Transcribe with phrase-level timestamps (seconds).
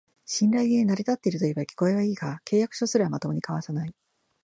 [0.25, 3.93] 信頼で成り立ってるといえば聞こえはいいが、契約書すらまともに交わさない